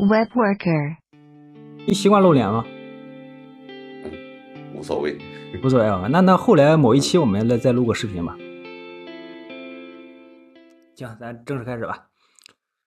[0.00, 0.96] Web worker.
[1.86, 2.64] 你习惯露脸吗？
[4.74, 5.18] 无所谓。
[5.62, 6.08] 无所谓啊。
[6.10, 8.34] 那那后来某一期我们来再录个视频吧。
[10.96, 12.06] 行，咱正式开始吧。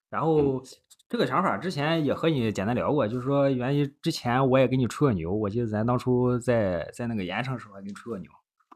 [0.09, 0.63] 然后
[1.07, 8.27] 这个想法之前也和你简单聊过，就是说源于之前我也给你吹过牛，我记得咱当初在在那个盐城时候还给你吹过牛，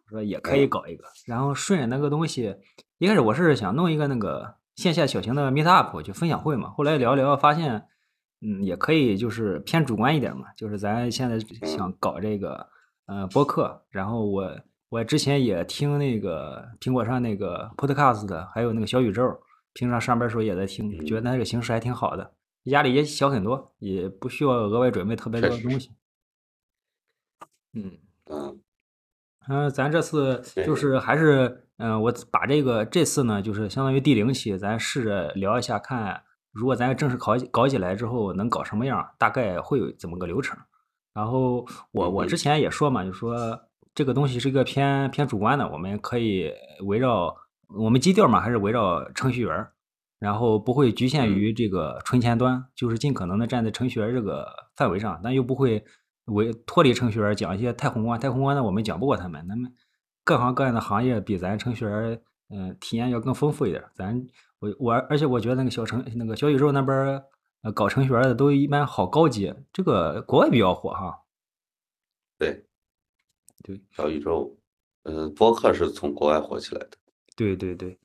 [0.08, 1.06] 说也可以搞一个。
[1.26, 2.56] 然后顺着那个东西，
[3.00, 7.86] 一开始我是想弄一个那个线下小型的 meet up 就分享会嘛，后来聊聊发现，
[8.42, 12.68] 嗯，也可以就是偏主观一点嘛，就是咱现在想搞这个
[13.06, 14.52] 呃播客，然后我
[14.90, 19.40] 我之前也听那个苹果上那个 podcast 的，还有那个小宇宙。
[19.74, 25.92] 平常上班时候也在听，觉得那个形式还挺好的，压力也小很多，也不需要额外准备特别多的东西。
[27.74, 27.92] 嗯
[28.26, 28.60] 嗯
[29.48, 36.24] 嗯，咱这次就是还是嗯，我把这个这次呢，就是相当于第零期，咱试着聊一下，看
[36.58, 40.58] 如果咱要正式搞搞起来之后能搞什么样，大概会有怎么个流程。
[41.14, 43.60] 然后我我之前也说嘛，就说
[43.94, 46.52] 这个东西是一个偏偏主观的，我们可以
[46.86, 47.36] 围绕。
[47.78, 49.68] 我们基调嘛，还是围绕程序员，
[50.20, 55.84] 然后不会局限于这个纯前端，就是尽可能的站在程序员这个范围上，但又不会
[56.28, 59.46] 为脱离程序员讲一些太宏观、太宏观的，我们讲不过他们。
[59.48, 59.68] 那么
[60.24, 63.84] 各行各业的行业比咱程序员，嗯，体验要更丰富一点。
[63.94, 64.26] 咱
[64.60, 67.24] 我我，而且我觉得那个小程那个小宇宙那边
[67.62, 71.24] 呃搞程序员的都一般好高级，这个国外比较火哈。
[72.40, 72.66] 对，
[73.64, 74.58] 对，小宇宙，
[75.04, 76.92] 嗯，播客是从国外火起来的。
[77.36, 78.00] 对对对，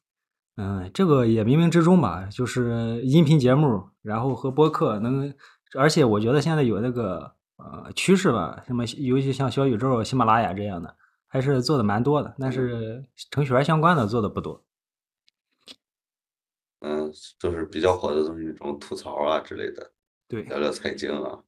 [0.56, 5.32] 嗯，这个也冥冥之中吧，就是音频节目，然后和播客能，
[5.78, 14.62] 而且我觉得现在有那个呃趋势吧，什么尤其像小宇宙、喜马拉雅这样的，还是做的蛮多的，但是程序员相关的做的不多。
[16.82, 19.92] 嗯，就是比较火的都是那种吐槽啊之类的，
[20.28, 21.38] 对，聊聊财经啊，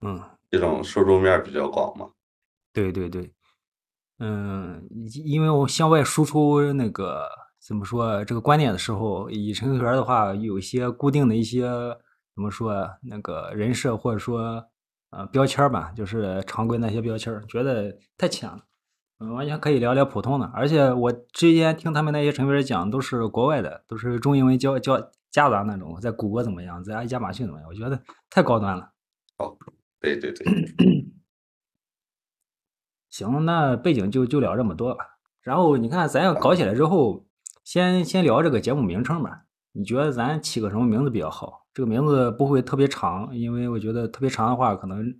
[0.00, 2.10] 嗯，这种受众面比较广嘛。
[2.72, 3.32] 对对对。
[4.20, 4.88] 嗯，
[5.24, 7.28] 因为我向外输出那个
[7.60, 11.62] 怎么说这个观点的时候，以程序员的话，有一些固定的一些
[12.34, 14.64] 怎么说那个人设或者说
[15.10, 18.64] 呃标签吧，就是常规那些标签，觉得太浅了。
[19.20, 20.46] 嗯，完全可以聊聊普通的。
[20.54, 27.68] 而且我之前听他们那些成员讲，都是国外的，都是中英文交交夹杂那种，在谷歌怎么样，在亚马逊怎么样？
[27.68, 28.92] 我觉得太高端了。
[29.38, 29.56] 哦，
[30.00, 30.46] 对对对。
[33.10, 35.04] 行，那背景就就聊这么多吧。
[35.42, 37.26] 然后你看，咱要搞起来之后，
[37.64, 39.46] 先先聊这个节目名称吧。
[39.72, 41.66] 你觉得咱起个什么名字比较好？
[41.74, 45.18] 这个名字不会特别长，因为我觉得特别长的话可能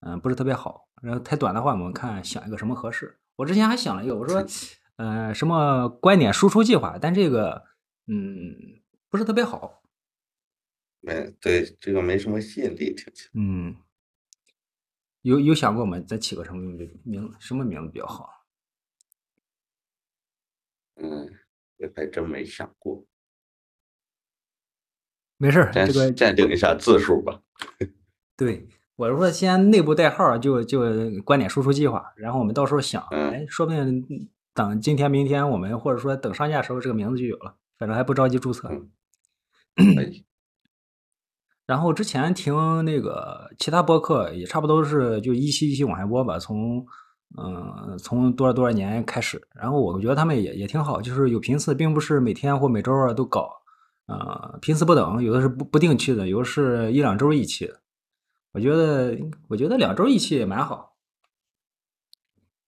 [0.00, 0.88] 嗯不是特别好。
[1.02, 3.18] 然后太短的话，我们看想一个什么合适。
[3.36, 4.44] 我之前还想了一个，我说
[4.96, 7.64] 呃什么观点输出计划，但这个
[8.06, 9.82] 嗯不是特别好。
[11.00, 13.30] 没对，这个没什么吸引力，听起来。
[13.34, 13.76] 嗯。
[15.22, 15.98] 有有想过吗？
[16.00, 16.60] 再起个什么
[17.02, 18.44] 名什么名字比较好？
[20.96, 21.32] 嗯，
[21.78, 23.04] 这还真没想过。
[25.38, 27.42] 没事这个暂定一下字数吧。
[28.36, 30.80] 对，我是说先内部代号，就就
[31.24, 37.56] 观点输出计划，然后我们到时候想，哎，说不定等今天、明天我们或者说等上架时候，这个名字就有了。
[37.76, 38.70] 反正还不着急注册。
[41.66, 46.86] 然后之前听那个其他播客也差不多是就一期一期往下播吧，从
[47.36, 53.50] 嗯从多少多少年开始，然后我觉得他们也也挺好，就是有频次，并不是每天或每周啊都搞，
[54.06, 57.72] 呃频次不等，有的是不不定期的，有的是一两周一期，
[58.54, 60.94] 我觉得我觉得两周一期也蛮好。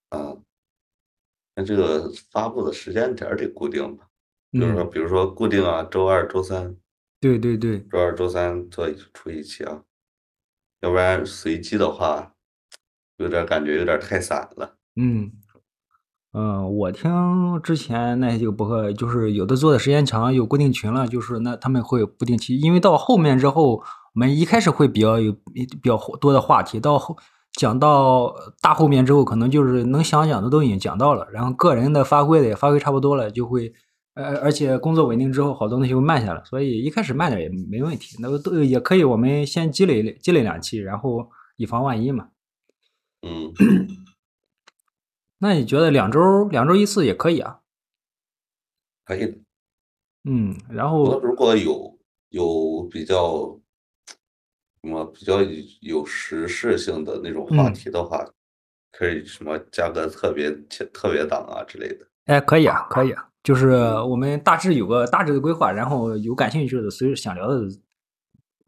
[0.09, 0.37] 啊，
[1.55, 4.09] 那这个发布的时间点得固定吧，
[4.53, 6.77] 就是说比如说固定啊，周二、周三。
[7.21, 9.85] 对对对，周二、周三做出一期啊，
[10.81, 12.35] 要不然随机的话，
[13.19, 14.77] 有点感觉有点太散了。
[14.97, 15.33] 嗯
[16.33, 23.83] 嗯，我听之前那些个博客，就是有的做的时间长，有固定群了，就是那他们会不定期，因为到后面之后，
[24.17, 27.17] 我们一开始会比较有比较多的话题，到后
[27.53, 33.73] 讲到大后面之后，可能就是能想讲的都已经讲到了，然后个人的发挥的也发挥差不多了，就会。
[34.15, 38.17] 呃，而且工作稳定之后，好多东西会慢下来，所以一开始慢点也没问题。
[38.19, 41.29] 那个都也可以，我们先积累积累两期，然后
[41.59, 42.31] 以防万一嘛。
[43.21, 43.53] 嗯。
[45.37, 47.61] 那你觉得两周两周一次也可以啊？
[49.05, 49.39] 可以的。
[50.25, 51.99] 嗯，然后如果有
[52.31, 53.61] 有比较
[54.83, 55.39] 什么比较
[55.81, 58.25] 有时事性的那种话题的话，
[58.93, 60.51] 可以什么加个特别
[60.93, 62.07] 特别档啊之类的。
[62.27, 63.29] 哎，可以啊，可以啊。
[63.43, 63.71] 就是
[64.03, 67.63] 我们大致有个大致的规划，然后有感兴趣的，随时想聊的，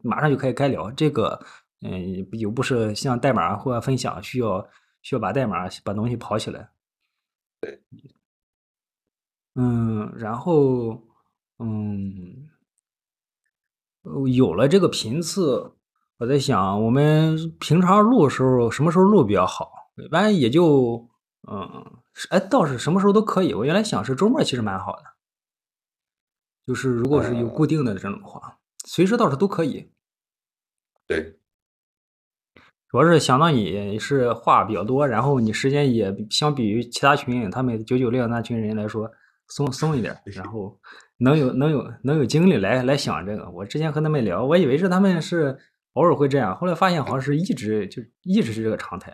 [0.01, 0.89] 马上就可以开聊。
[0.91, 1.37] 这个，
[1.81, 4.69] 嗯，又不是像代码或分享需要
[5.01, 6.69] 需要把代码把东西跑起来。
[7.59, 7.81] 对，
[9.55, 11.03] 嗯，然后，
[11.57, 12.47] 嗯，
[14.31, 15.73] 有了这个频次，
[16.19, 19.71] 我在想，我们平常录的时候，什么时候录比较好？
[19.95, 21.07] 一般也就，
[21.49, 21.85] 嗯，
[22.29, 23.53] 哎，倒是什么时候都可以。
[23.53, 25.03] 我原来想是周末，其实蛮好的。
[26.67, 29.89] 就是如果是有固定的这种的话，随时倒是都可以。
[31.07, 31.39] 对，
[32.89, 39.09] 主要是想到你是话比较多，然后你时间也相比于其他群，他们九九六那群人来说
[39.47, 40.77] 松松一点，然后
[41.19, 43.49] 能有能有能有精力来来想这个。
[43.51, 45.57] 我之前和他们聊，我以为是他们是
[45.99, 49.11] 偶尔会这样，后来发现好像是一直就一直是这个常态，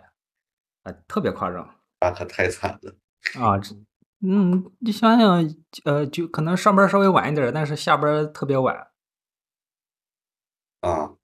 [0.84, 1.68] 啊，特别夸张。
[2.00, 2.96] 那可太惨了
[3.40, 3.58] 啊！
[4.20, 8.92] 嗯，你想想，呃，就可能上班稍微晚一点，但是下班特别晚。
[10.82, 11.16] 啊，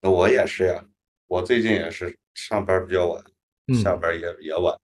[0.00, 0.84] 那我也是呀，
[1.28, 3.22] 我最近也是上班比较晚，
[3.80, 4.76] 下班也也晚。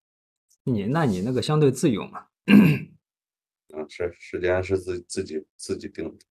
[0.63, 2.29] 你那你那个相对自由嘛？
[2.47, 6.25] 嗯，是时间是自自己自己定的，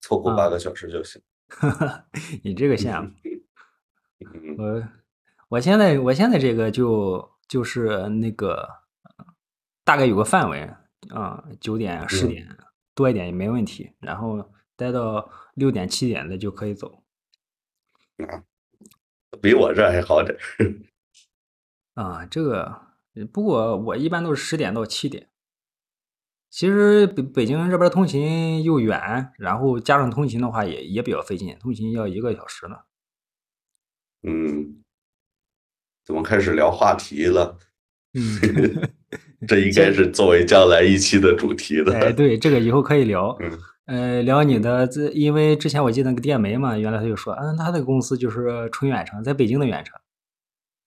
[0.00, 1.20] 凑够八个小时就行。
[2.42, 3.10] 你这个羡慕。
[4.58, 4.88] 我
[5.48, 8.68] 我现在我现在这个就就是那个。
[9.86, 10.60] 大概有个范围
[11.10, 12.56] 啊，九点十点
[12.94, 17.04] 多一点也没问题，然后待到六点七点的就可以走。
[18.16, 18.42] 啊，
[19.42, 20.34] 比我这还好点
[21.92, 22.80] 啊，这个
[23.30, 25.28] 不过我一般都是十点到七点。
[26.54, 32.76] 其实北北京这边通勤又远，然后加上通勤的话也也比较费劲，通勤要一个小时呢。
[34.22, 34.76] 嗯，
[36.04, 37.58] 怎么开始聊话题了？
[38.12, 38.88] 嗯。
[39.48, 41.92] 这应该是作为将来一期的主题的。
[41.98, 43.36] 哎，对，这个以后可以聊。
[43.40, 49.98] 嗯，呃，聊你的这，因为之前我记得那个电媒嘛，原来他就说，嗯，他那个公司就是纯远程，在北京的远程，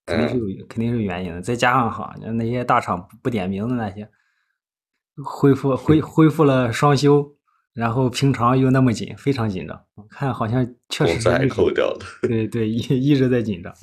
[0.06, 1.42] 肯定是有肯定是有原因的。
[1.42, 4.10] 再加上哈，那些大厂不点名的那些，
[5.24, 7.36] 恢复恢恢复了双休，
[7.74, 9.86] 然后平常又那么紧，非常紧张。
[10.10, 12.06] 看好像确实是扣掉的。
[12.22, 13.74] 对对，一一直在紧张。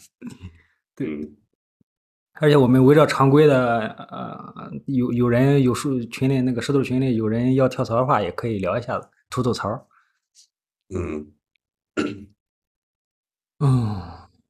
[0.94, 1.32] 对。
[2.40, 9.86] 而且我们围绕常规的，呃，有有人有数群里那个石头群里有人要跳槽的话，也可以聊一下子，吐吐槽。
[10.92, 11.32] 嗯，
[13.60, 14.02] 嗯，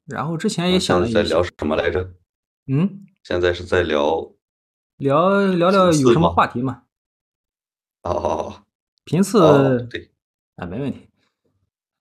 [0.07, 2.15] 然后之前也想了在聊什么来着？
[2.69, 4.34] 嗯，现在是在聊
[5.05, 6.83] 聊聊聊有什么话题嘛？
[8.03, 8.65] 哦，
[9.05, 10.11] 频次对，
[10.57, 11.09] 啊，没问题。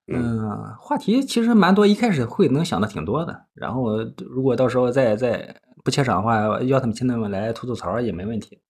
[0.07, 3.47] 嗯，话题其实蛮多，一开始会能想的挺多的。
[3.53, 5.59] 然后如果到时候再再。
[5.85, 8.61] 不怯场的话，邀他们亲他们来吐吐槽也没问题。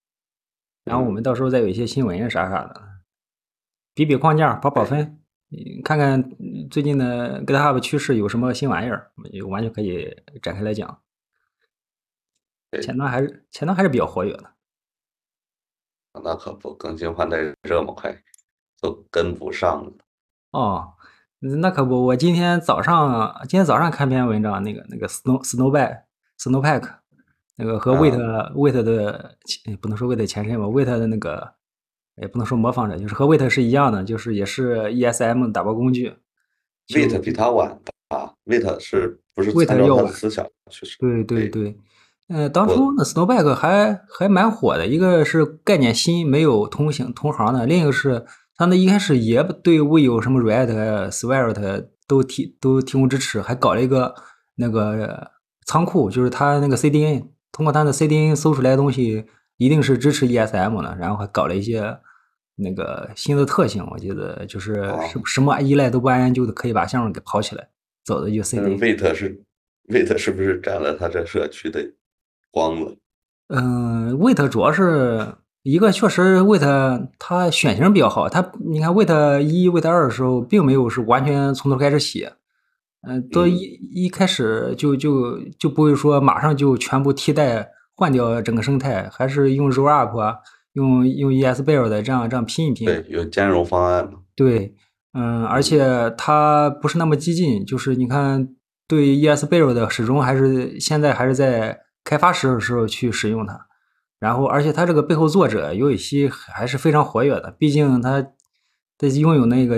[0.83, 2.81] 然后我们到时候再有一些新闻啥啥的，
[3.94, 5.19] 比比框架，跑跑分，
[5.83, 6.31] 看看
[6.71, 9.12] 最近的 GitHub 趋势有什么新玩意儿，
[9.47, 11.03] 完全可以展开来讲。
[12.81, 14.52] 前端还是前端还是比较活跃的。
[16.24, 18.16] 那可不，更新换代这么快，
[18.81, 19.92] 都跟不上了。
[20.52, 20.94] 哦，
[21.40, 26.04] 那可不，我今天早上今天早上看篇文章，那个那个 Snow Snowback
[26.40, 26.96] Snowpack。
[27.56, 28.18] 那个和 Wait
[28.56, 29.38] Wait 的
[29.80, 31.54] 不能说 Wait 前身吧，Wait 的那个
[32.16, 36.16] 也不能说模仿者，就是和 Wait 是一样的，就是也是 ESM 打包工具。
[36.88, 40.97] Wait 比他晚啊，Wait 是不是参照他的思想去实？
[40.97, 41.78] 对对对，
[42.27, 48.25] 呃，当初那 Snowback 还还蛮火的，一个是概念新，没有同行同行的，另一个是
[48.56, 54.15] 他那一开始也对未有什么 React、Svelte 都提都提供支持，还搞了一个
[54.56, 55.31] 那个
[55.65, 57.27] 仓库，就是他那个 CDN。
[57.56, 59.27] 通过它的 CDN 搜出来的东西
[59.57, 61.99] 一定是支持 ESM 的，然后还搞了一些
[62.56, 64.73] 那个新的特性，我记得就是
[65.11, 67.68] 什什么依赖都不安就可以把项目给跑起来，
[68.03, 68.80] 走的就 CDN。
[68.80, 69.39] Wait 是
[69.87, 71.80] Wait 是不是占了他这社区的
[72.54, 72.95] 光了？
[73.50, 82.33] 嗯，Wait 主要是一个确实 Wait 它选型比较好，它你看 Wait 一 Wait 二的时候并没有是完全从头开始写。
[83.06, 83.57] 嗯，都一
[83.94, 90.38] 一开始就就就不会说马上就全部替代换掉整个生态，还是用 roll up 啊，
[90.72, 92.86] 用用 ESBuild 这样这样拼一拼。
[92.86, 94.74] 对，有兼容方案对，
[95.14, 98.56] 嗯，而且它不是那么激进，就是你看
[98.88, 103.68] 对 ESBuild 始终还是现在还是在开发时的时候去使用它，
[104.19, 108.22] 然后而且它这个背后作者有一些还是非常活跃的，毕竟他
[108.98, 109.78] 他拥有那个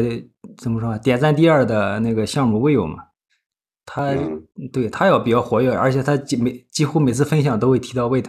[0.57, 3.05] 怎么说点赞第二的那个项目 Will 嘛。
[3.87, 4.15] 他
[4.73, 8.25] 对他要比较活跃，而且他几每几乎每次分享都会提到 Wait，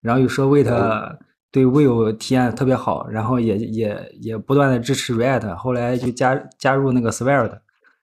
[0.00, 1.18] 然后又说 Wait
[1.50, 7.58] 对 Will 体验特别好，然后也也也不断的支持 React，后来就加加入那个 Svelte，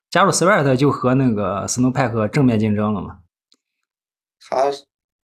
[0.09, 3.19] 加入 Swift 就和那个 Snowpack 正面竞争了嘛。
[4.41, 4.69] 他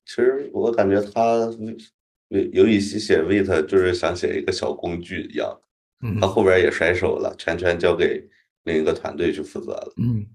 [0.06, 1.50] 其实我感觉他
[2.28, 5.56] 有一些写 Wait 就是想写一个小工具一样，
[6.20, 8.28] 他后边也甩手了，全权交给
[8.64, 9.92] 另一个团队去负责了。
[9.96, 10.26] 嗯。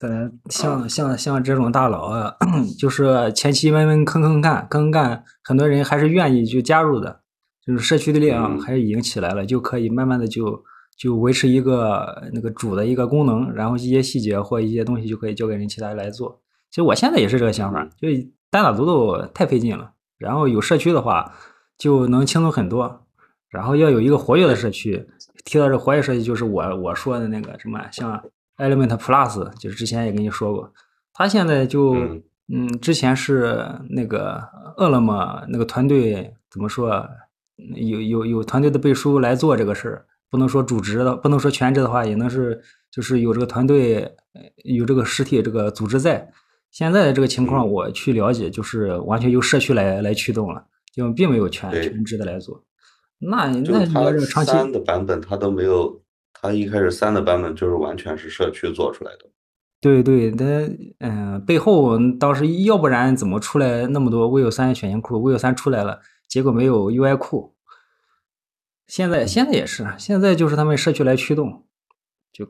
[0.00, 2.34] 呃，像像像这种大佬啊，
[2.76, 7.20] 就是前期闷闷坑坑干，坑坑干，很多人还是愿意去加入的，
[7.64, 10.64] 就是社区的力量还是已经起来了，就可以慢慢的就
[10.98, 16.41] 就维持一个那个主的一个功能，然后一些细节或一些东西就可以交给人其他人来做。
[16.72, 18.08] 其实我现在也是这个想法，就
[18.50, 21.32] 单打独斗太费劲了，然后有社区的话
[21.78, 23.06] 就能轻松很多，
[23.48, 25.08] 然后要有一个活跃的社区。
[25.44, 28.20] 提到这活跃社区，就是我我说的那个什么像。
[28.58, 30.72] Element Plus 就是之前也跟你说过，
[31.14, 31.96] 他现在就
[32.52, 34.40] 嗯，之前是那个
[34.76, 37.08] 饿了么那个团队怎么说，
[37.56, 44.14] 有有有团队的背书来做这个事儿，不能说主职的，不能说全职的话，也能是就是有这个团队
[44.64, 46.30] 有这个实体这个组织在。
[46.72, 52.64] 现在的这个情况我去了解，就是完全由社区来来驱动了，就并没有全全职的来做。
[53.20, 56.02] 那那你要这长期的版本他都没有。
[56.44, 59.30] 他一开始三的版本就是完全是社区做出来的，
[59.80, 60.44] 对对，他
[60.98, 67.54] 嗯，背后当时要不然怎么出来那么多 Vue 三选型库？Vue 三出来了，结果没有 UI 库。
[68.88, 71.64] 现在现在也是，现在就是他们社区来驱动，
[72.32, 72.48] 就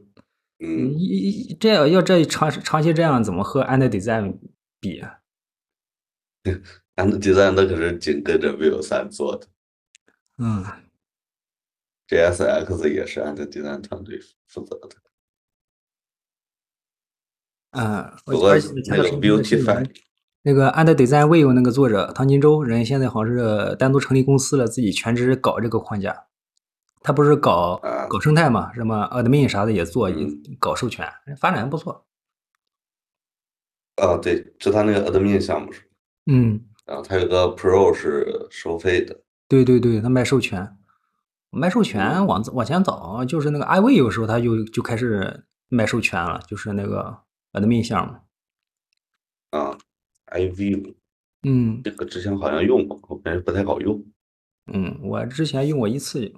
[0.64, 4.38] 嗯，一这样要这长长期这样，怎么和 And Design
[4.78, 5.18] 比啊？
[6.94, 9.48] And Design 那可是紧跟着 Vue 三做的，
[10.38, 10.64] 嗯。
[12.08, 14.96] JSX 也是 And Design 团队负责的。
[17.70, 19.90] 嗯，不过那个 Beautify，
[20.42, 26.26] 那个 And Design Vue 那个作者唐金洲人现在好像是单独成立公司了，自己全职搞这个框架。
[27.02, 28.72] 他不是搞搞生态嘛？
[28.74, 30.26] 什么 Admin 啥的也做，也
[30.58, 31.06] 搞授权，
[31.38, 32.06] 发展还不错。
[33.96, 35.82] 啊，对，就他那个 Admin 项目是。
[36.26, 36.64] 嗯。
[36.84, 39.22] 然后他有个 Pro 是收费的。
[39.48, 40.76] 对对对，他卖授权。
[41.50, 47.18] 卖授权往往前走，就是那个 iV 有时候他就就开始卖授权了，就是那个
[47.52, 48.14] admin 项目。
[49.58, 49.76] 啊
[50.28, 50.94] ，iV，
[51.42, 54.02] 嗯，这个之前好像用过，我感觉不太好用。
[54.72, 56.32] 嗯，我之前用过一次。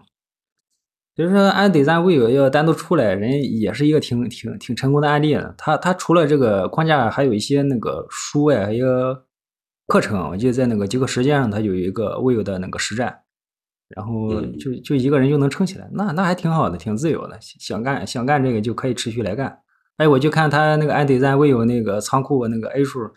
[1.14, 5.54] 就是说，And Design Vue 要单独出来，人也是一个挺挺挺成功的案例的。
[5.56, 8.86] 他他除了这个框架，还有一些那个书呀，还有
[9.86, 10.30] 课程。
[10.30, 13.20] 我记得在那个极客实践上，他有一个 Vue 的那个实战。
[13.88, 17.38] 然后就就一个人就能撑起来，那那还挺好的，挺自由的。
[17.40, 19.60] 想干想干这个就可以持续来干。
[19.98, 23.12] 哎，我就看他那个 e s i g n 有那个仓库那个 A 数，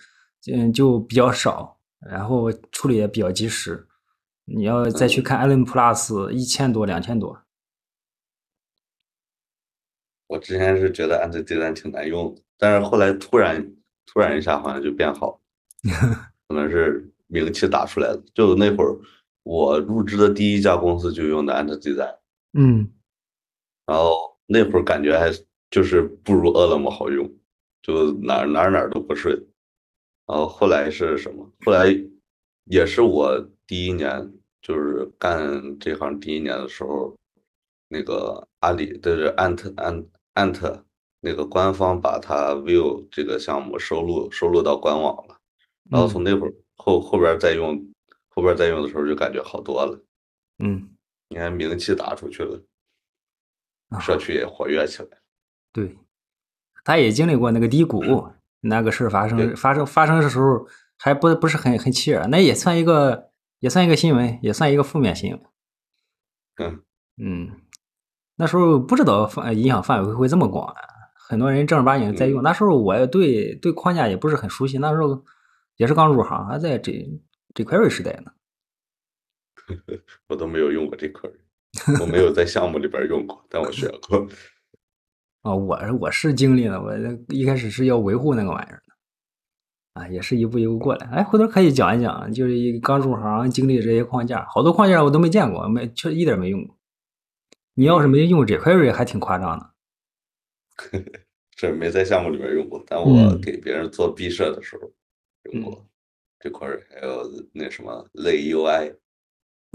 [0.54, 3.88] 嗯，就比较少，然后处理也比较及时。
[4.46, 7.40] 你要再去看 Allen Plus，一千多两千多。
[10.28, 13.66] 我之前是觉得 i d e s i g 挺难用，但是后来突然
[14.06, 15.40] 突然一下好像就变好，
[16.48, 18.24] 可能是名气打出来的。
[18.34, 18.96] 就那会儿。
[19.50, 22.18] 我入职的第一家公司就用的 And Design，
[22.52, 22.92] 嗯，
[23.86, 25.32] 然后那会儿感觉还
[25.72, 27.34] 就是不如饿了么好用，
[27.82, 29.34] 就哪哪哪都不顺。
[30.26, 31.50] 然后后来是什么？
[31.64, 31.86] 后来
[32.66, 34.30] 也是我第一年
[34.62, 37.16] 就是干这行第一年的时候，
[37.88, 40.06] 那个阿里就是 Ant Ant
[40.38, 40.84] Ant
[41.20, 45.38] 那个官方把它 View 这个项目收录收录到官网了，
[45.90, 47.86] 然后从那会儿后后边再用。
[48.30, 50.00] 后边再用的时候就感觉好多了，
[50.60, 50.90] 嗯，
[51.30, 52.62] 你看名气打出去了，
[54.00, 55.10] 社区也活跃起来。
[55.74, 55.98] 对，
[56.86, 58.30] 他也经历过那个低谷，
[58.60, 60.68] 那个事儿发生发生发生的时候
[61.00, 65.42] 还不不是很很气人，那也算一个也算一个新闻，也算一个负面新闻。
[66.58, 66.84] 嗯
[67.18, 67.62] 嗯，
[68.38, 70.76] 那时候不知道范影响范围会这么广，啊
[71.14, 72.42] 很多人正儿八经在用。
[72.42, 75.26] 那时候我也对对框架也不是很熟悉，那时候
[75.76, 77.06] 也是刚入行，还在这。
[77.56, 78.32] 这 query 时代呢，
[80.30, 81.34] 我都没有用过这 query，
[82.00, 84.28] 我没有在项目里边用过，但我学过。
[85.42, 86.94] 啊，我我是经历了，我
[87.30, 91.08] 一开始是要维护那个玩意儿的，啊，也是一步一步过来。
[91.08, 96.77] 哎，回头可以讲一讲，就是一刚入行经历这些框架，好多框架我都没见过，没确一点没用过。
[97.80, 99.72] 你要是没用 jQuery，还挺夸张的。
[101.52, 104.92] 这 没在项目里面用过，但我给别人做毕设的时候
[105.44, 105.88] 用过。
[106.40, 108.98] 这块儿还有那什么类 UI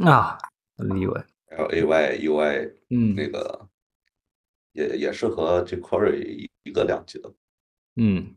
[0.05, 0.37] 啊，
[0.79, 3.69] 类 UI，L A Y U I，嗯，那个
[4.73, 7.33] 也也是和 jQuery 一个量级的，
[7.95, 8.35] 嗯，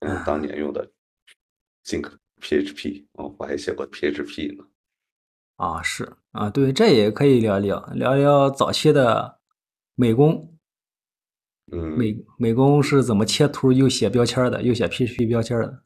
[0.00, 0.90] 嗯，当年用的
[1.84, 4.66] Think PHP，哦，我还写过 PHP 呢。
[5.60, 9.38] 啊，是啊，对，这也可以聊聊聊聊早期的
[9.94, 10.56] 美工。
[11.70, 15.82] 嗯，美美工是怎么切图又写标签的，又写 PHP 标签的？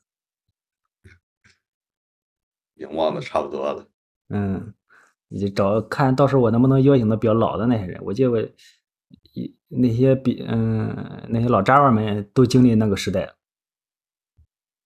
[2.77, 3.89] 已经忘的差不多了。
[4.29, 4.73] 嗯，
[5.27, 8.01] 你找看到时候我能不能邀请到比较老的那些人？
[8.05, 8.41] 我记得我
[9.33, 13.35] 一那些比嗯那些老 Java 们都经历那个时代。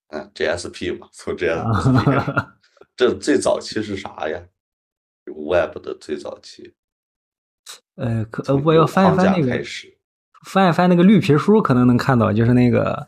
[0.09, 2.53] 嗯，JSP 嘛，从 JSP，
[2.97, 4.49] 这最早期是啥呀
[5.49, 6.75] ？Web 的最早期。
[7.97, 9.63] 呃，可呃我要翻一翻那个，
[10.47, 13.07] 翻一翻那个绿皮书，可能能看到，就是那个，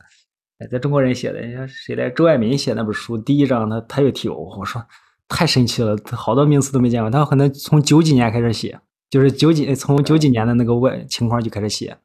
[0.70, 2.10] 在中国人写的，像谁来？
[2.10, 4.84] 周爱民写那本书，第一章他他又提我，我说
[5.28, 7.10] 太神奇了，好多名词都没见过。
[7.10, 11.98] 他可能从九几年开始写，就是九几从九几年的那个外情况就开始写。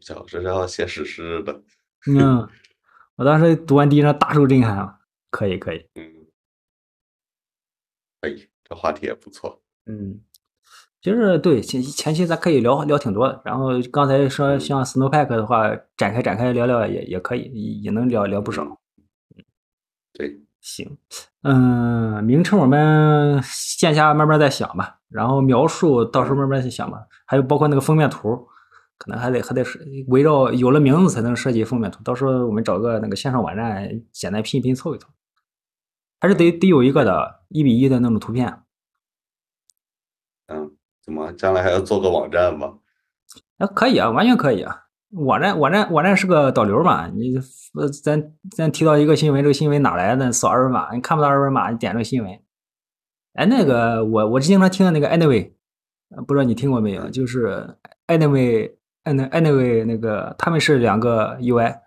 [0.00, 1.62] 小是要写史诗的。
[2.06, 2.48] 嗯，
[3.16, 4.98] 我当时读完第一章大受震撼啊，
[5.30, 5.86] 可以可以。
[5.94, 6.23] 嗯，
[8.24, 9.60] 可以，这话题也不错。
[9.86, 10.20] 嗯。
[11.02, 18.80] 其实对前前期咱可以聊聊挺多的，然后刚才说像 Snowpack 的话，展开展开聊聊也也可以，也能聊聊不少。
[20.14, 20.96] 对，行，
[21.42, 28.48] 嗯，名称我们线下慢慢再想吧，然后描述到时候慢慢去想吧，还有包括那个封面图，
[28.96, 35.06] 可能还得还得是围绕有了名字才能设计封面图，到时候我们找个那个线上网站简单拼一拼凑一凑，
[36.18, 38.60] 还是得得有一个的一比一的那种图片。
[40.48, 40.72] 嗯。
[41.04, 42.78] 怎么，将来还要做个网站吗？
[43.58, 44.86] 啊，可以啊，完全可以啊。
[45.10, 47.08] 网站，网站，网站是个导流嘛。
[47.08, 47.36] 你，
[47.74, 50.32] 呃，咱咱提到一个新闻，这个新闻哪来的？
[50.32, 52.40] 扫二维码，你看不到二维码，你点这个新闻。
[53.34, 55.52] 哎，那个，我我经常听的那个 Anyway，
[56.26, 57.10] 不知道你听过没有？
[57.10, 61.80] 就是 Anyway，Anyway 那个，他们是两个 UI，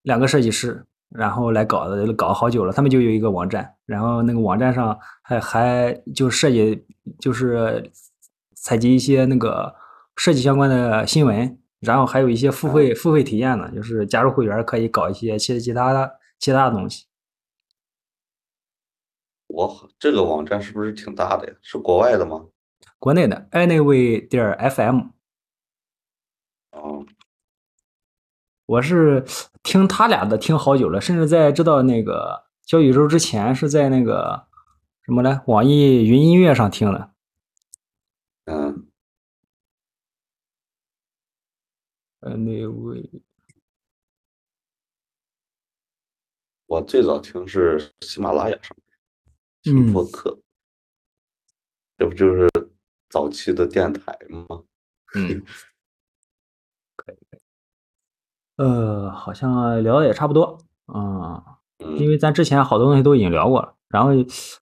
[0.00, 2.72] 两个设计师，然后来搞的，搞了好久了。
[2.72, 6.84] 他们就有一个网站，然后那个网站上还还就设计
[7.18, 7.90] 就是。
[8.64, 9.74] 采集一些那个
[10.14, 17.06] 设计相关的新闻，然后还有一些付费付费体验呢，就是加入会员可以搞一些其其他的其他的东西。
[19.48, 21.54] 我这个网站是不是挺大的呀？
[21.60, 22.46] 是国外的吗？
[23.00, 25.08] 国内的 Anyway 点 FM。
[26.70, 27.04] 哦，
[28.72, 29.22] 我是
[29.62, 34.46] 听他俩的听好久了，甚至在知道那个小宇宙之前，是在那个
[35.02, 37.12] 什么来网易云音乐上听的。
[38.46, 38.86] 嗯，
[42.20, 43.10] 呃，那位，
[46.64, 48.74] 我最早听是喜马拉雅上
[49.62, 50.40] 听播客，
[51.98, 52.48] 这不就是
[53.10, 54.64] 早期的电台吗？
[55.14, 55.44] 嗯。
[58.56, 61.42] 呃，好像聊的也差不多啊，
[61.98, 64.10] 因为咱之前好多东西都已经聊过了，然后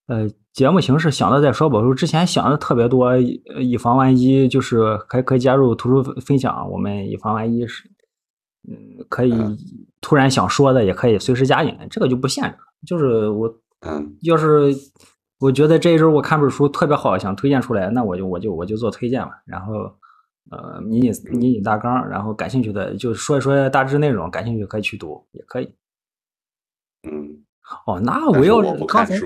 [0.07, 0.29] 呃。
[0.53, 6.69] 节目形式想的再说吧，我之前想的特别多，以防万一，就是还可以加入图书分享。
[6.69, 7.89] 我们以防万一是，
[8.69, 9.33] 嗯，可以
[10.01, 12.57] 突然想说的，也可以随时加进来，这个就不限制。
[12.85, 13.49] 就是我，
[13.87, 14.75] 嗯，要是
[15.39, 19.31] 我觉得这一周我看本书特别好，想推荐出来，那我就我就我就做推荐嘛。
[19.47, 19.75] 然后，
[20.51, 25.75] 呃，拟拟拟拟大纲，然后感兴趣的就说一说大致内容，感兴趣可以去读，也可以。
[27.03, 27.45] 嗯，
[27.87, 29.19] 哦，那我要是刚才。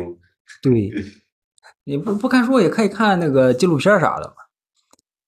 [0.63, 0.93] 对，
[1.85, 4.35] 你不不看书也可以看那个纪录片啥的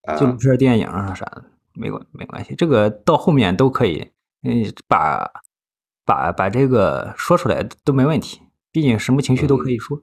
[0.05, 1.45] 嘛，纪录片、电影啊啥的，
[1.75, 4.11] 没关没关系，这个到后面都可以，
[4.43, 5.31] 嗯，把
[6.05, 10.03] 把把这个说出来都没问题，毕竟什么情绪都可以说。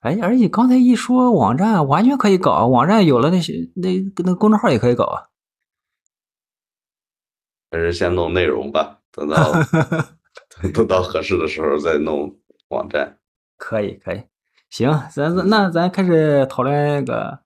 [0.00, 5.28] 哎，而且刚才一说网站，完全可以搞，网站有了那些那那公众号也可以搞啊。
[7.70, 9.52] 还是先弄内容吧，等到
[10.74, 13.18] 等到合适的时候再弄网站。
[13.56, 14.22] 可以可以。
[14.70, 17.40] 行，咱那咱开始讨论那个，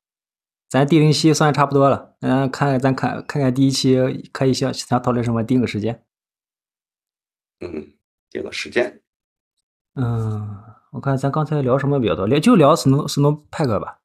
[0.69, 2.15] 咱第零期算差不多了。
[2.21, 3.99] 嗯，看咱看看看第一期
[4.33, 6.05] 可以想想讨论什么，定个时间。
[7.61, 7.95] 嗯，
[8.31, 9.03] 定个时间。
[9.95, 10.63] 嗯，
[10.95, 13.99] 我看咱刚才聊什么比较多，聊就聊 Snow Snowpack 吧，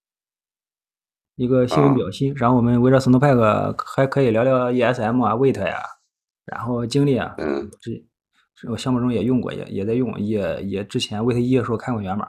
[1.36, 2.34] 一个新闻表新。
[2.36, 5.84] 然后我们围绕 Snowpack 还可以聊聊 ESM 啊、Wait 呀，
[6.46, 12.28] 然后经历啊，嗯，这我项目中也用过，也也在用，也也之前 Wait 一的时候看过源码。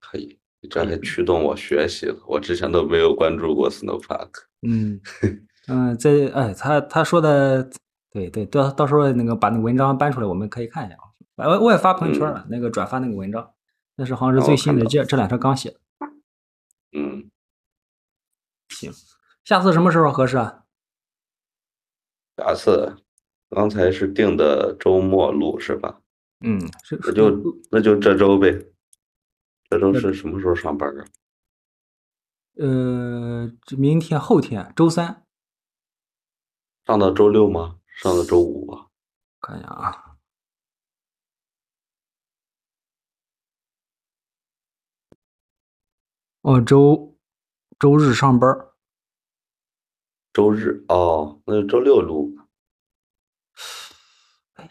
[0.00, 0.38] 可以，
[0.70, 2.16] 这还驱动我学习了。
[2.26, 4.30] 我之前都没有关注过 Snowpack。
[4.66, 4.98] 嗯
[5.68, 7.68] 嗯，在哎，他他说的
[8.10, 10.96] 对对，到到时候那个把那文章搬出来，我们可以看一下。
[11.36, 13.54] 我我也发朋友圈了，那个转发那个文章，
[13.96, 15.76] 那是好像是最新的，这这两天刚写。
[16.92, 17.30] 嗯，
[18.70, 18.90] 行，
[19.44, 20.64] 下次什么时候合适啊？
[22.38, 22.96] 下次
[23.50, 26.00] 刚才是定的周末录是吧？
[26.40, 26.60] 嗯，
[27.02, 28.66] 那就那就这周呗。
[29.68, 31.04] 这周是什么时候上班啊？
[32.56, 35.24] 呃，明天、后天，周三。
[36.86, 37.78] 上到周六吗？
[38.00, 38.86] 上到周五吧？
[39.40, 40.05] 看一下啊。
[46.46, 47.18] 哦，周
[47.76, 48.56] 周日上班。
[50.32, 52.38] 周日哦，那就周六录。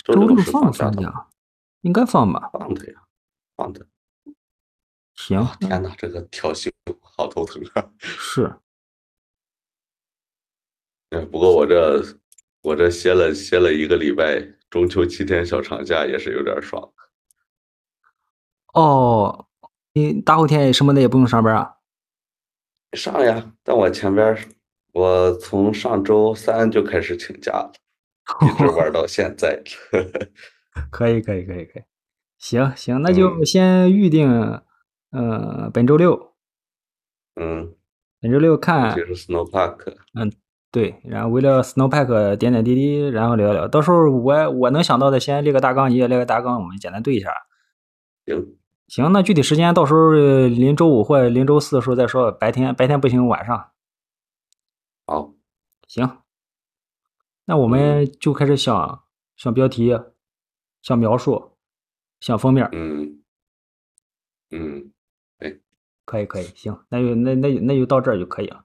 [0.05, 1.27] 周六放不放假？
[1.81, 2.49] 应该放吧。
[2.53, 3.03] 放的呀，
[3.57, 3.85] 放的。
[5.15, 5.45] 行。
[5.59, 7.91] 天哪，这个调休好头疼啊！
[7.99, 8.57] 是。
[11.09, 12.01] 哎，不过我这
[12.61, 16.93] 我这歇了歇了一个礼拜，中秋七天小长假也是有点爽。
[18.73, 19.49] 哦，
[19.95, 21.75] 你大后天什么的也不用上班啊？
[22.91, 24.37] 上呀，但我前边
[24.91, 27.71] 我从上周三就开始请假了，
[28.41, 29.63] 一直玩到现在。
[30.91, 31.83] 可以，可以，可以，可以。
[32.37, 34.29] 行行，那就先预定，
[35.11, 36.33] 嗯，本周六。
[37.39, 37.73] 嗯，
[38.19, 38.93] 本周六看。
[38.93, 39.95] 就是 Snow Park。
[40.13, 40.29] 嗯。
[40.71, 43.65] 对，然后为了 Snowpack 点点滴滴，然后聊聊。
[43.65, 47.31] 到时候我我能想到的，先列个大纲，你也列个大纲，我们简单对一下。
[48.25, 52.31] 行，行，那具体时间到时候临周五或者临周四的时候再说。
[52.31, 53.71] 白天白天不行，晚上。
[55.07, 55.33] 好，
[55.87, 56.21] 行。
[57.45, 59.03] 那我们就开始想
[59.35, 59.99] 想标题，
[60.81, 61.57] 想描述，
[62.19, 62.67] 想封面。
[62.71, 63.21] 嗯
[64.51, 64.91] 嗯，
[65.39, 65.59] 哎，
[66.05, 68.64] 可以可以，行，那就那那那就到这儿就可以了。